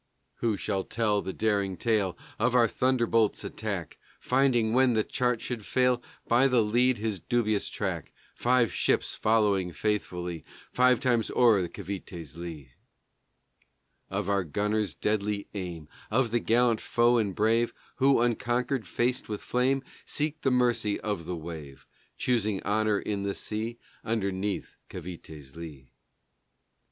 [0.37, 5.63] Who shall tell the daring tale Of our Thunderbolt's attack, Finding, when the chart should
[5.63, 10.43] fail, By the lead his dubious track, Five ships following faithfully
[10.73, 12.71] Five times o'er Cavité's lee;
[14.09, 19.43] Of our gunners' deadly aim; Of the gallant foe and brave Who, unconquered, faced with
[19.43, 21.85] flame, Seek the mercy of the wave,
[22.17, 25.91] Choosing honor in the sea Underneath Cavité's lee?